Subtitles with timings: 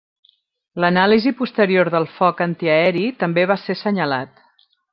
[0.83, 4.45] L'anàlisi posterior del foc antiaeri també va ser senyalat.